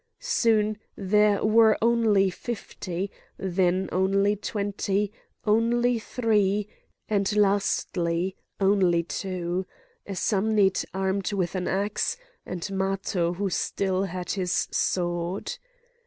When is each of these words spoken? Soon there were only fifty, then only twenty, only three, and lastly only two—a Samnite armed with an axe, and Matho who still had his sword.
Soon 0.17 0.79
there 0.95 1.45
were 1.45 1.77
only 1.79 2.31
fifty, 2.31 3.11
then 3.37 3.87
only 3.91 4.35
twenty, 4.35 5.11
only 5.45 5.99
three, 5.99 6.67
and 7.07 7.35
lastly 7.37 8.35
only 8.59 9.03
two—a 9.03 10.15
Samnite 10.15 10.85
armed 10.91 11.31
with 11.33 11.53
an 11.53 11.67
axe, 11.67 12.17
and 12.47 12.67
Matho 12.71 13.33
who 13.33 13.51
still 13.51 14.05
had 14.05 14.31
his 14.31 14.67
sword. 14.71 15.59